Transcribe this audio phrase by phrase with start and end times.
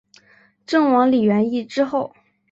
[0.65, 2.11] 郑王李元懿之后。